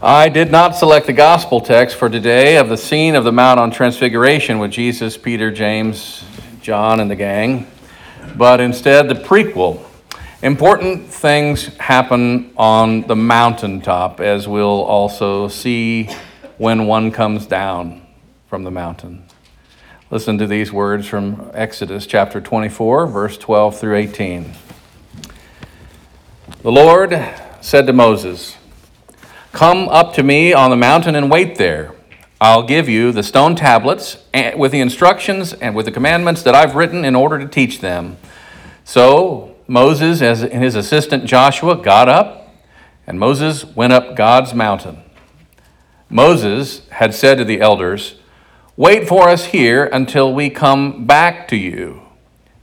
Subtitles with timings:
[0.00, 3.58] I did not select the gospel text for today of the scene of the Mount
[3.58, 6.22] on Transfiguration with Jesus, Peter, James,
[6.60, 7.66] John, and the gang,
[8.36, 9.82] but instead the prequel.
[10.40, 16.08] Important things happen on the mountaintop, as we'll also see
[16.58, 18.06] when one comes down
[18.46, 19.24] from the mountain.
[20.12, 24.52] Listen to these words from Exodus chapter 24, verse 12 through 18.
[26.62, 27.20] The Lord
[27.60, 28.57] said to Moses,
[29.52, 31.94] Come up to me on the mountain and wait there.
[32.40, 34.18] I'll give you the stone tablets
[34.56, 38.16] with the instructions and with the commandments that I've written in order to teach them.
[38.84, 42.54] So Moses and his assistant Joshua got up,
[43.06, 45.02] and Moses went up God's mountain.
[46.08, 48.16] Moses had said to the elders,
[48.76, 52.02] Wait for us here until we come back to you.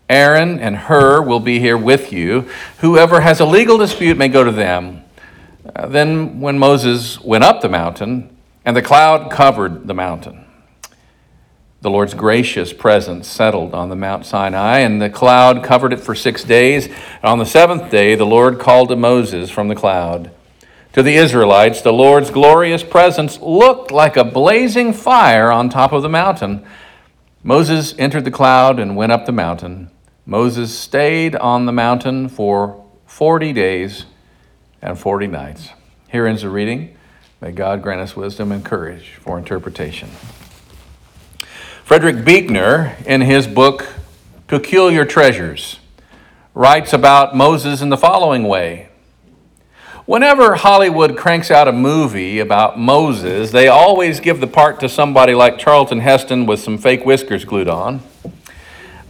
[0.10, 2.50] Aaron and Hur will be here with you.
[2.80, 5.05] Whoever has a legal dispute may go to them.
[5.84, 10.46] Then, when Moses went up the mountain, and the cloud covered the mountain,
[11.82, 16.16] the Lord's gracious presence settled on the Mount Sinai, and the cloud covered it for
[16.16, 16.88] six days.
[16.88, 20.32] And on the seventh day, the Lord called to Moses from the cloud.
[20.94, 26.02] To the Israelites, the Lord's glorious presence looked like a blazing fire on top of
[26.02, 26.66] the mountain.
[27.44, 29.92] Moses entered the cloud and went up the mountain.
[30.26, 34.06] Moses stayed on the mountain for 40 days
[34.86, 35.70] and 40 nights.
[36.10, 36.96] Here ends the reading.
[37.42, 40.10] May God grant us wisdom and courage for interpretation.
[41.84, 43.88] Frederick Buechner, in his book
[44.48, 45.80] Peculiar Treasures,
[46.54, 48.90] writes about Moses in the following way.
[50.06, 55.34] Whenever Hollywood cranks out a movie about Moses, they always give the part to somebody
[55.34, 58.02] like Charlton Heston with some fake whiskers glued on.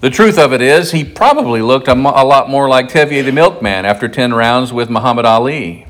[0.01, 3.85] The truth of it is, he probably looked a, lot more like Tevye the milkman
[3.85, 5.87] after 10 rounds with Muhammad Ali.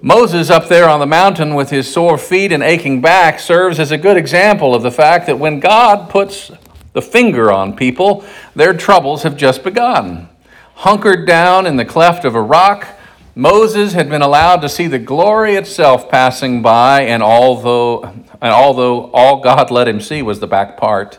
[0.00, 3.90] Moses up there on the mountain with his sore feet and aching back serves as
[3.90, 6.52] a good example of the fact that when God puts
[6.92, 10.28] the finger on people, their troubles have just begun.
[10.76, 12.86] Hunkered down in the cleft of a rock,
[13.34, 19.10] Moses had been allowed to see the glory itself passing by, and although, and although
[19.10, 21.18] all God let him see was the back part,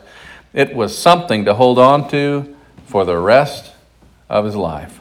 [0.52, 3.72] it was something to hold on to for the rest
[4.28, 5.00] of his life.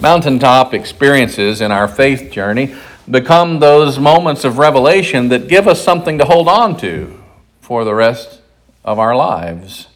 [0.00, 2.74] Mountaintop experiences in our faith journey
[3.10, 7.18] become those moments of revelation that give us something to hold on to
[7.60, 8.40] for the rest
[8.84, 9.88] of our lives.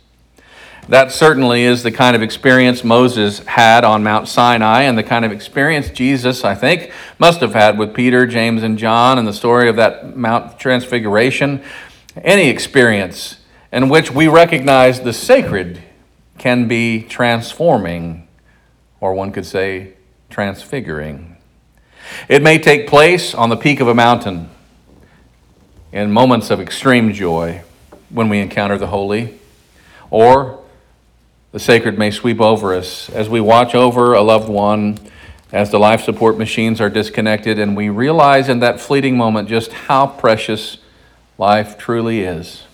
[0.89, 5.25] That certainly is the kind of experience Moses had on Mount Sinai, and the kind
[5.25, 6.91] of experience Jesus, I think,
[7.21, 11.63] must have had with Peter, James, and John, and the story of that Mount Transfiguration.
[12.17, 13.37] Any experience
[13.73, 15.83] in which we recognize the sacred
[16.39, 18.29] can be transforming,
[19.01, 19.95] or one could say,
[20.29, 21.37] transfiguring.
[22.29, 24.51] It may take place on the peak of a mountain
[25.91, 27.63] in moments of extreme joy
[28.11, 29.39] when we encounter the holy,
[30.11, 30.63] or
[31.53, 34.99] the sacred may sweep over us as we watch over a loved one,
[35.51, 39.73] as the life support machines are disconnected, and we realize in that fleeting moment just
[39.73, 40.79] how precious
[41.39, 42.65] life truly is.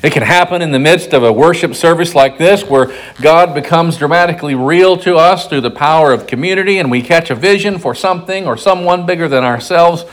[0.00, 3.96] It can happen in the midst of a worship service like this where God becomes
[3.96, 7.96] dramatically real to us through the power of community and we catch a vision for
[7.96, 10.04] something or someone bigger than ourselves.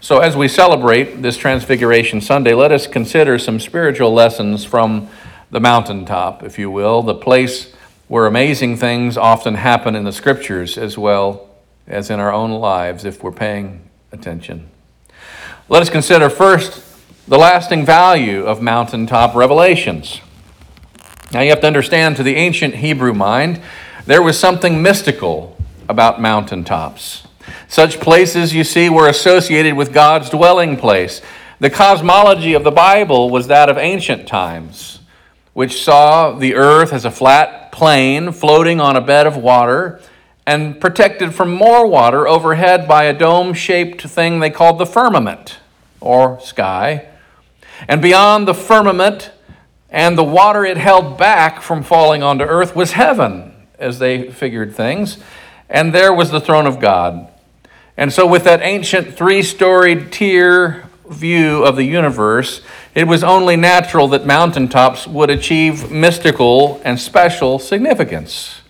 [0.00, 5.08] So, as we celebrate this Transfiguration Sunday, let us consider some spiritual lessons from
[5.52, 7.72] the mountaintop, if you will, the place
[8.08, 11.48] where amazing things often happen in the scriptures as well
[11.86, 14.68] as in our own lives if we're paying attention.
[15.68, 16.87] Let us consider first
[17.28, 20.22] the lasting value of mountaintop revelations.
[21.30, 23.60] Now, you have to understand, to the ancient Hebrew mind,
[24.06, 25.54] there was something mystical
[25.90, 27.26] about mountaintops.
[27.68, 31.20] Such places, you see, were associated with God's dwelling place.
[31.60, 35.00] The cosmology of the Bible was that of ancient times,
[35.52, 40.00] which saw the earth as a flat plain floating on a bed of water
[40.46, 45.58] and protected from more water overhead by a dome shaped thing they called the firmament
[46.00, 47.07] or sky.
[47.86, 49.30] And beyond the firmament
[49.90, 54.74] and the water it held back from falling onto earth was heaven, as they figured
[54.74, 55.18] things.
[55.68, 57.28] And there was the throne of God.
[57.96, 62.60] And so, with that ancient three storied tier view of the universe,
[62.94, 68.60] it was only natural that mountaintops would achieve mystical and special significance.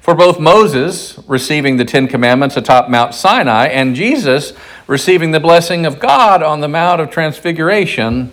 [0.00, 4.52] For both Moses receiving the Ten Commandments atop Mount Sinai and Jesus
[4.86, 8.32] receiving the blessing of God on the Mount of Transfiguration,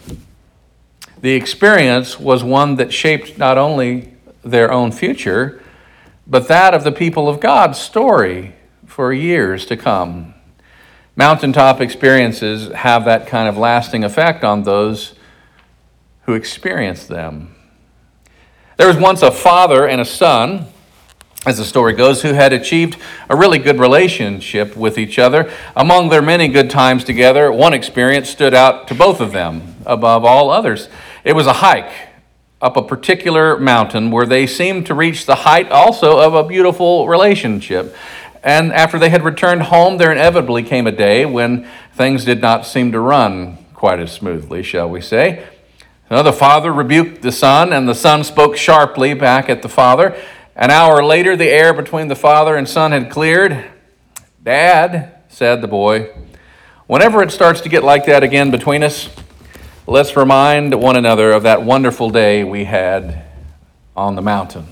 [1.22, 4.14] the experience was one that shaped not only
[4.44, 5.62] their own future,
[6.28, 8.56] but that of the people of God's story
[8.86, 10.34] for years to come.
[11.16, 15.14] Mountaintop experiences have that kind of lasting effect on those
[16.24, 17.56] who experience them.
[18.78, 20.66] There was once a father and a son,
[21.46, 22.98] as the story goes, who had achieved
[23.30, 25.52] a really good relationship with each other.
[25.76, 30.24] Among their many good times together, one experience stood out to both of them above
[30.24, 30.88] all others.
[31.24, 31.92] It was a hike
[32.62, 37.10] up a particular mountain where they seemed to reach the height also of a beautiful
[37.10, 37.94] relationship.
[38.42, 42.66] And after they had returned home, there inevitably came a day when things did not
[42.66, 45.46] seem to run quite as smoothly, shall we say.
[46.08, 50.16] So the father rebuked the son, and the son spoke sharply back at the father.
[50.56, 53.66] An hour later, the air between the father and son had cleared.
[54.44, 56.12] Dad, said the boy,
[56.86, 59.10] whenever it starts to get like that again between us,
[59.88, 63.26] let's remind one another of that wonderful day we had
[63.96, 64.68] on the mountain.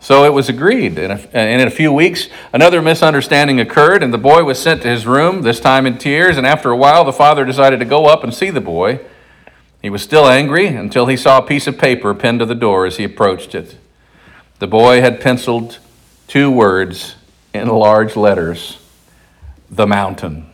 [0.00, 0.98] So it was agreed.
[0.98, 5.06] And in a few weeks, another misunderstanding occurred, and the boy was sent to his
[5.06, 6.36] room, this time in tears.
[6.36, 9.00] And after a while, the father decided to go up and see the boy.
[9.80, 12.84] He was still angry until he saw a piece of paper pinned to the door
[12.84, 13.76] as he approached it.
[14.58, 15.78] The boy had penciled
[16.28, 17.16] two words
[17.52, 18.78] in large letters
[19.70, 20.46] the mountain.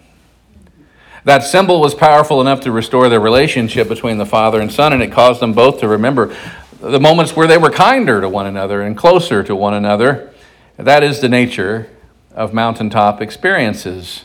[1.24, 5.02] That symbol was powerful enough to restore the relationship between the father and son, and
[5.02, 6.34] it caused them both to remember
[6.80, 10.32] the moments where they were kinder to one another and closer to one another.
[10.76, 11.88] That is the nature
[12.34, 14.24] of mountaintop experiences.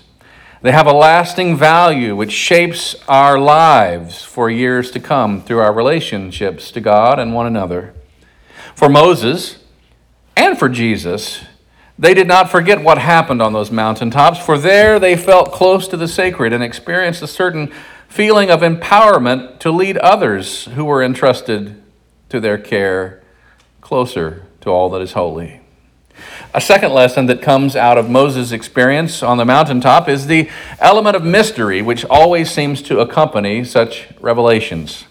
[0.64, 5.72] They have a lasting value which shapes our lives for years to come through our
[5.72, 7.94] relationships to God and one another.
[8.74, 9.60] For Moses
[10.38, 11.44] and for Jesus,
[11.98, 15.98] they did not forget what happened on those mountaintops, for there they felt close to
[15.98, 17.74] the sacred and experienced a certain
[18.08, 21.82] feeling of empowerment to lead others who were entrusted
[22.30, 23.24] to their care
[23.82, 25.60] closer to all that is holy.
[26.54, 30.50] A second lesson that comes out of Moses' experience on the mountaintop is the
[30.80, 35.06] element of mystery which always seems to accompany such revelations.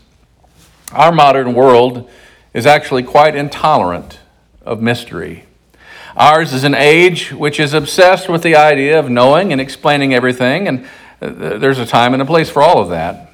[0.92, 2.08] Our modern world
[2.54, 4.20] is actually quite intolerant
[4.66, 5.44] of mystery.
[6.16, 10.66] Ours is an age which is obsessed with the idea of knowing and explaining everything,
[10.66, 10.86] and
[11.22, 13.32] uh, there's a time and a place for all of that.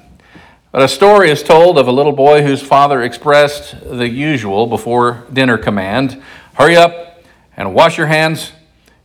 [0.71, 5.25] But a story is told of a little boy whose father expressed the usual before
[5.31, 6.21] dinner command
[6.55, 7.23] hurry up
[7.55, 8.51] and wash your hands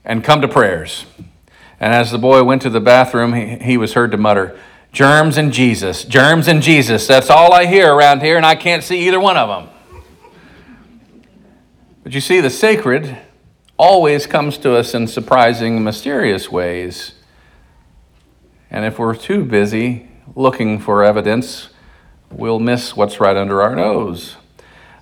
[0.05, 1.05] and come to prayers.
[1.79, 4.59] And as the boy went to the bathroom, he, he was heard to mutter,
[4.93, 7.07] Germs and Jesus, germs and Jesus.
[7.07, 9.68] That's all I hear around here, and I can't see either one of them.
[12.09, 13.19] But you see, the sacred
[13.77, 17.13] always comes to us in surprising, mysterious ways.
[18.71, 21.69] And if we're too busy looking for evidence,
[22.31, 24.37] we'll miss what's right under our nose.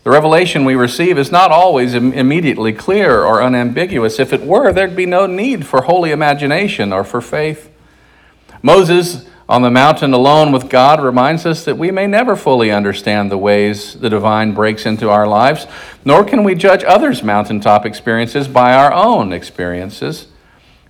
[0.03, 4.19] The revelation we receive is not always Im- immediately clear or unambiguous.
[4.19, 7.71] If it were, there'd be no need for holy imagination or for faith.
[8.63, 13.31] Moses on the mountain alone with God reminds us that we may never fully understand
[13.31, 15.67] the ways the divine breaks into our lives,
[16.05, 20.27] nor can we judge others' mountaintop experiences by our own experiences.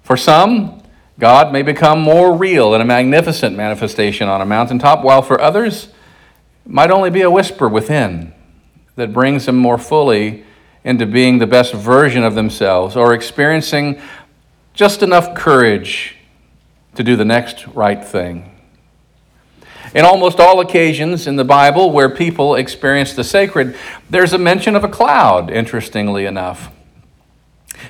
[0.03, 0.83] For some,
[1.19, 5.89] God may become more real in a magnificent manifestation on a mountaintop, while for others,
[6.65, 8.33] might only be a whisper within
[8.97, 10.45] that brings them more fully
[10.83, 14.01] into being the best version of themselves or experiencing
[14.73, 16.16] just enough courage
[16.97, 18.53] to do the next right thing.
[19.95, 23.77] In almost all occasions in the Bible where people experience the sacred,
[24.11, 26.71] there's a mention of a cloud, interestingly enough.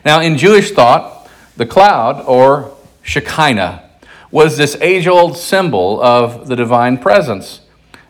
[0.04, 3.82] Now, in Jewish thought, the cloud, or Shekinah,
[4.30, 7.60] was this age old symbol of the divine presence.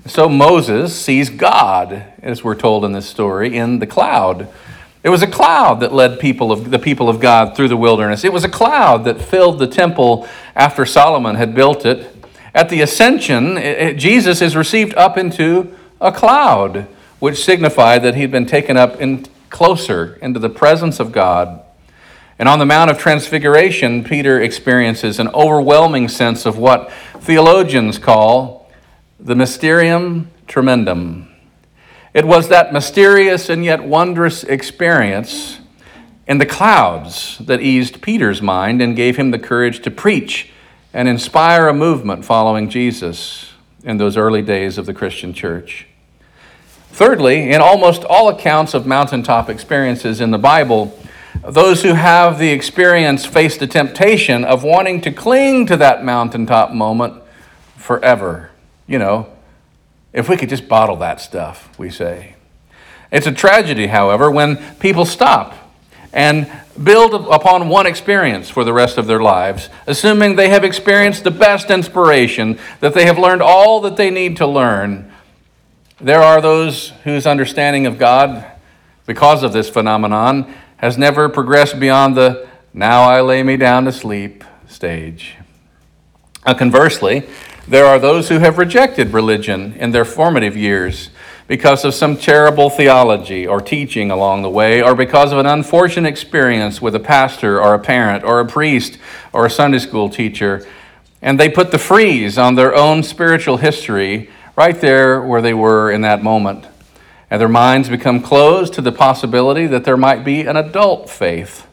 [0.06, 4.48] So Moses sees God, as we're told in this story, in the cloud.
[5.06, 8.24] It was a cloud that led people of the people of God through the wilderness.
[8.24, 12.12] It was a cloud that filled the temple after Solomon had built it.
[12.52, 16.88] At the ascension, it, Jesus is received up into a cloud,
[17.20, 21.62] which signified that he'd been taken up in closer into the presence of God.
[22.36, 28.68] And on the Mount of Transfiguration, Peter experiences an overwhelming sense of what theologians call
[29.20, 31.35] the mysterium tremendum.
[32.16, 35.60] It was that mysterious and yet wondrous experience
[36.26, 40.48] in the clouds that eased Peter's mind and gave him the courage to preach
[40.94, 43.52] and inspire a movement following Jesus
[43.84, 45.88] in those early days of the Christian church.
[46.88, 50.98] Thirdly, in almost all accounts of mountaintop experiences in the Bible,
[51.46, 56.72] those who have the experience face the temptation of wanting to cling to that mountaintop
[56.72, 57.22] moment
[57.76, 58.52] forever.
[58.86, 59.35] You know,
[60.16, 62.34] if we could just bottle that stuff, we say.
[63.12, 65.54] It's a tragedy, however, when people stop
[66.10, 66.50] and
[66.82, 71.30] build upon one experience for the rest of their lives, assuming they have experienced the
[71.30, 75.12] best inspiration, that they have learned all that they need to learn.
[76.00, 78.42] There are those whose understanding of God,
[79.04, 83.92] because of this phenomenon, has never progressed beyond the now I lay me down to
[83.92, 85.36] sleep stage.
[86.46, 87.28] Now, conversely,
[87.68, 91.10] there are those who have rejected religion in their formative years
[91.48, 96.08] because of some terrible theology or teaching along the way, or because of an unfortunate
[96.08, 98.98] experience with a pastor or a parent or a priest
[99.32, 100.66] or a Sunday school teacher.
[101.22, 105.90] And they put the freeze on their own spiritual history right there where they were
[105.90, 106.66] in that moment.
[107.30, 111.65] And their minds become closed to the possibility that there might be an adult faith.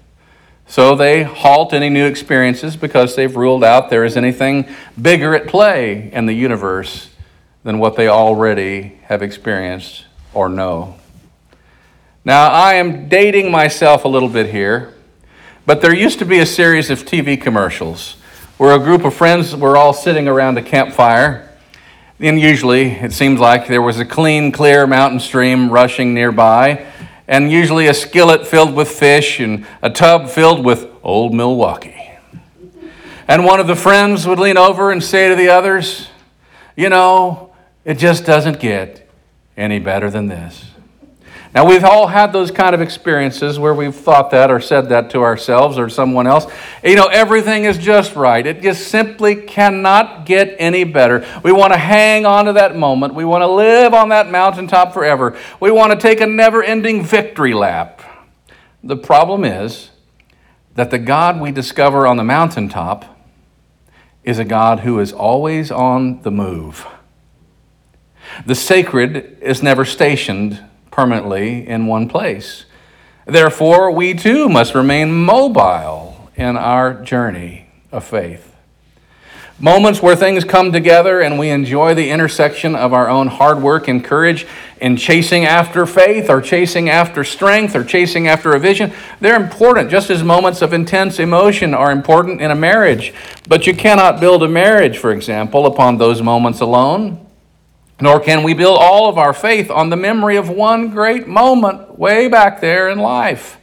[0.74, 4.68] So they halt any new experiences because they've ruled out there is anything
[5.00, 7.12] bigger at play in the universe
[7.64, 10.96] than what they already have experienced or know.
[12.26, 14.96] Now, I am dating myself a little bit here,
[15.68, 18.14] but there used to be a series of TV commercials
[18.58, 21.56] where a group of friends were all sitting around a campfire.
[22.20, 26.84] And usually, it seems like there was a clean, clear mountain stream rushing nearby,
[27.34, 32.12] and usually a skillet filled with fish and a tub filled with old Milwaukee.
[33.28, 36.10] And one of the friends would lean over and say to the others,
[36.76, 37.52] You know,
[37.86, 39.10] it just doesn't get
[39.58, 40.73] any better than this.
[41.54, 45.12] Now, we've all had those kind of experiences where we've thought that or said that
[45.12, 46.48] to ourselves or someone else.
[46.84, 48.44] You know, everything is just right.
[48.44, 51.24] It just simply cannot get any better.
[51.44, 53.14] We want to hang on to that moment.
[53.14, 55.38] We want to live on that mountaintop forever.
[55.60, 58.02] We want to take a never ending victory lap.
[58.84, 59.92] The problem is
[60.74, 63.06] that the God we discover on the mountaintop
[64.24, 66.88] is a God who is always on the move.
[68.44, 70.60] The sacred is never stationed
[70.94, 72.66] permanently in one place.
[73.26, 78.56] Therefore, we too must remain mobile in our journey of faith.
[79.60, 83.88] Moments where things come together and we enjoy the intersection of our own hard work
[83.88, 84.46] and courage
[84.82, 89.90] in chasing after faith or chasing after strength or chasing after a vision, they're important,
[89.90, 93.14] just as moments of intense emotion are important in a marriage.
[93.48, 97.23] But you cannot build a marriage, for example, upon those moments alone.
[98.02, 101.98] Nor can we build all of our faith on the memory of one great moment
[101.98, 103.58] way back there in life.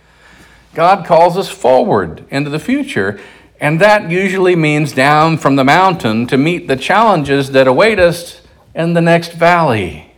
[0.75, 3.21] God calls us forward into the future,
[3.61, 8.41] and that usually means down from the mountain to meet the challenges that await us
[8.75, 10.15] in the next valley.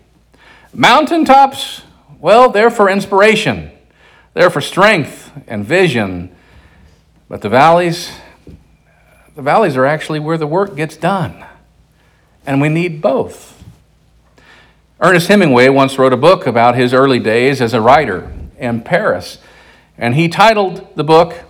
[0.74, 1.82] Mountaintops,
[2.20, 3.70] well, they're for inspiration,
[4.34, 6.34] they're for strength and vision.
[7.28, 8.12] But the valleys,
[9.34, 11.46] the valleys are actually where the work gets done.
[12.44, 13.61] And we need both.
[15.04, 19.38] Ernest Hemingway once wrote a book about his early days as a writer in Paris,
[19.98, 21.40] and he titled the book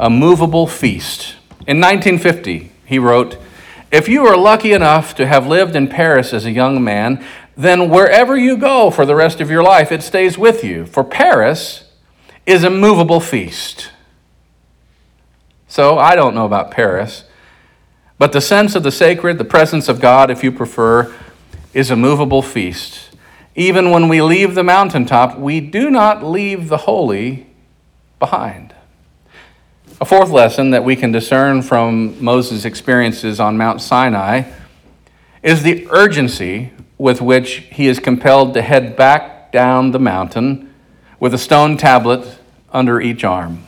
[0.00, 1.36] A Movable Feast.
[1.64, 3.38] In 1950, he wrote,
[3.92, 7.24] If you are lucky enough to have lived in Paris as a young man,
[7.56, 10.84] then wherever you go for the rest of your life, it stays with you.
[10.84, 11.84] For Paris
[12.46, 13.92] is a movable feast.
[15.68, 17.26] So I don't know about Paris,
[18.18, 21.14] but the sense of the sacred, the presence of God, if you prefer,
[21.74, 23.10] is a movable feast.
[23.54, 27.46] Even when we leave the mountaintop, we do not leave the holy
[28.18, 28.74] behind.
[30.00, 34.50] A fourth lesson that we can discern from Moses' experiences on Mount Sinai
[35.42, 40.72] is the urgency with which he is compelled to head back down the mountain
[41.20, 42.38] with a stone tablet
[42.72, 43.64] under each arm.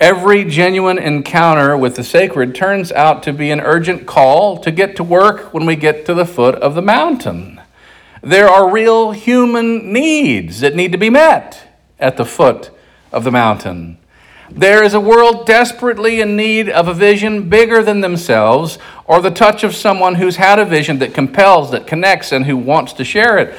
[0.00, 4.96] Every genuine encounter with the sacred turns out to be an urgent call to get
[4.96, 7.60] to work when we get to the foot of the mountain.
[8.20, 11.68] There are real human needs that need to be met
[12.00, 12.70] at the foot
[13.12, 13.98] of the mountain.
[14.50, 19.30] There is a world desperately in need of a vision bigger than themselves or the
[19.30, 23.04] touch of someone who's had a vision that compels, that connects, and who wants to
[23.04, 23.56] share it.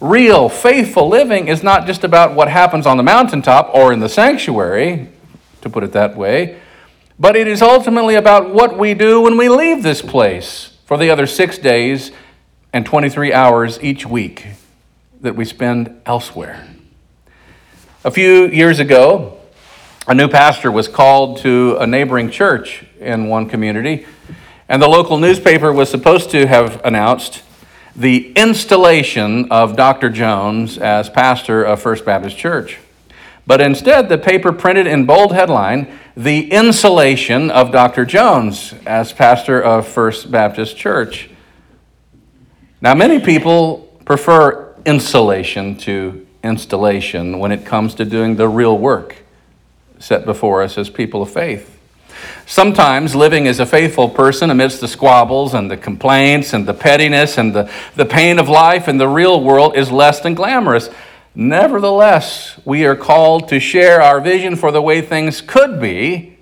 [0.00, 4.08] Real, faithful living is not just about what happens on the mountaintop or in the
[4.08, 5.08] sanctuary,
[5.62, 6.60] to put it that way.
[7.18, 11.10] But it is ultimately about what we do when we leave this place for the
[11.10, 12.12] other six days
[12.72, 14.46] and 23 hours each week
[15.20, 16.66] that we spend elsewhere.
[18.04, 19.38] A few years ago,
[20.06, 24.06] a new pastor was called to a neighboring church in one community,
[24.68, 27.42] and the local newspaper was supposed to have announced
[27.96, 30.10] the installation of Dr.
[30.10, 32.78] Jones as pastor of First Baptist Church.
[33.46, 38.04] But instead, the paper printed in bold headline the insulation of Dr.
[38.04, 41.30] Jones as pastor of First Baptist Church.
[42.80, 49.16] Now, many people prefer insulation to installation when it comes to doing the real work
[49.98, 51.72] set before us as people of faith.
[52.46, 57.38] Sometimes living as a faithful person amidst the squabbles and the complaints and the pettiness
[57.38, 60.88] and the, the pain of life in the real world is less than glamorous.
[61.38, 66.38] Nevertheless, we are called to share our vision for the way things could be,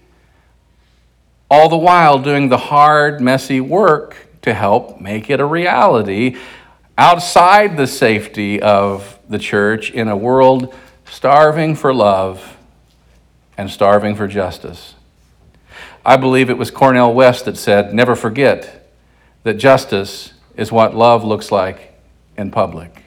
[1.51, 6.37] all the while doing the hard, messy work to help make it a reality
[6.97, 10.73] outside the safety of the church in a world
[11.05, 12.57] starving for love
[13.59, 14.95] and starving for justice.
[16.07, 18.89] I believe it was Cornel West that said, Never forget
[19.43, 21.95] that justice is what love looks like
[22.37, 23.04] in public.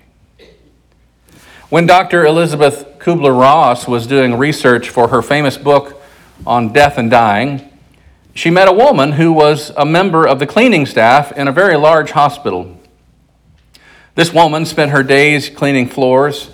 [1.70, 2.26] When Dr.
[2.26, 6.02] Elizabeth Kubler Ross was doing research for her famous book
[6.46, 7.70] on death and dying,
[8.34, 11.76] she met a woman who was a member of the cleaning staff in a very
[11.76, 12.80] large hospital.
[14.16, 16.50] This woman spent her days cleaning floors,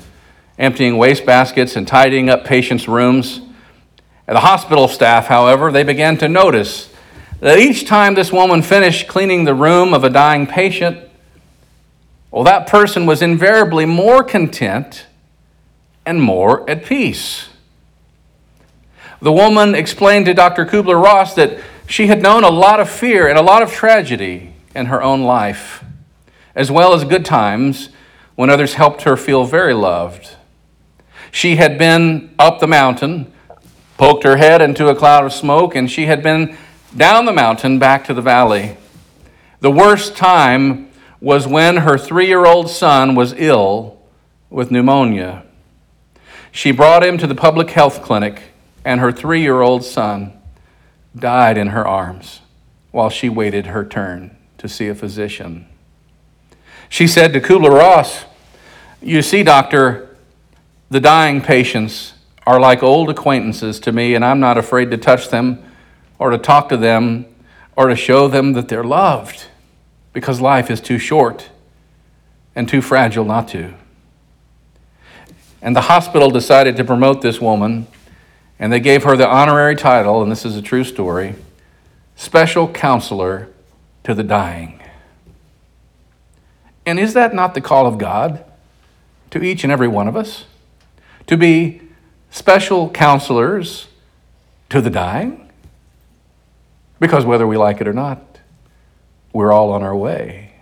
[0.57, 3.39] emptying waste baskets, and tidying up patients' rooms.
[4.25, 6.91] The hospital staff, however, they began to notice
[7.39, 11.07] that each time this woman finished cleaning the room of a dying patient,
[12.33, 15.05] well, that person was invariably more content
[16.03, 17.49] and more at peace.
[19.21, 20.65] The woman explained to Dr.
[20.65, 24.55] Kubler Ross that she had known a lot of fear and a lot of tragedy
[24.73, 25.83] in her own life,
[26.55, 27.89] as well as good times
[28.33, 30.31] when others helped her feel very loved.
[31.29, 33.31] She had been up the mountain,
[33.99, 36.57] poked her head into a cloud of smoke, and she had been
[36.97, 38.75] down the mountain back to the valley.
[39.59, 40.89] The worst time
[41.23, 43.97] was when her three year old son was ill
[44.49, 45.41] with pneumonia.
[46.51, 48.41] She brought him to the public health clinic,
[48.83, 50.33] and her three year old son
[51.15, 52.41] died in her arms
[52.91, 55.65] while she waited her turn to see a physician.
[56.89, 58.25] She said to Kubler Ross,
[59.01, 60.17] You see, doctor,
[60.89, 62.15] the dying patients
[62.45, 65.63] are like old acquaintances to me, and I'm not afraid to touch them
[66.19, 67.27] or to talk to them
[67.77, 69.45] or to show them that they're loved
[70.13, 71.49] because life is too short
[72.55, 73.73] and too fragile not to.
[75.61, 77.87] And the hospital decided to promote this woman,
[78.59, 81.35] and they gave her the honorary title, and this is a true story
[82.15, 83.49] Special Counselor
[84.03, 84.79] to the Dying.
[86.85, 88.43] And is that not the call of God
[89.31, 90.45] to each and every one of us?
[91.27, 91.81] To be
[92.29, 93.87] special counselors
[94.69, 95.49] to the dying?
[96.99, 98.32] Because whether we like it or not,
[99.33, 100.53] we're all on our way.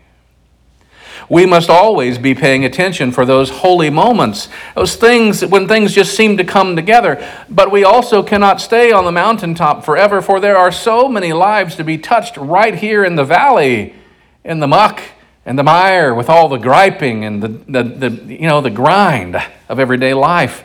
[1.30, 6.16] We must always be paying attention for those holy moments, those things when things just
[6.16, 7.26] seem to come together.
[7.50, 11.76] But we also cannot stay on the mountaintop forever, for there are so many lives
[11.76, 13.96] to be touched right here in the valley,
[14.44, 15.02] in the muck
[15.46, 19.42] and the mire, with all the griping and the, the, the you know, the grind
[19.70, 20.64] of everyday life.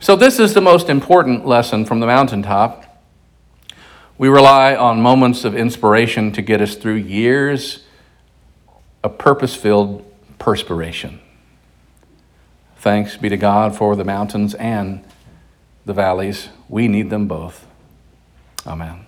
[0.00, 2.93] So, this is the most important lesson from the mountaintop.
[4.16, 7.84] We rely on moments of inspiration to get us through years
[9.02, 10.04] of purpose filled
[10.38, 11.20] perspiration.
[12.76, 15.04] Thanks be to God for the mountains and
[15.84, 16.48] the valleys.
[16.68, 17.66] We need them both.
[18.66, 19.03] Amen.